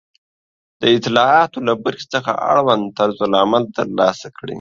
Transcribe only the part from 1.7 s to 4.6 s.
برخې څخه اړوند طرزالعمل ترلاسه کړئ